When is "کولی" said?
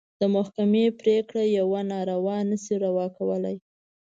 3.17-3.55